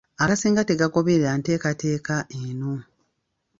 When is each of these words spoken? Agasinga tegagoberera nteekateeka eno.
Agasinga 0.23 0.61
tegagoberera 0.69 1.29
nteekateeka 1.39 2.15
eno. 2.41 2.73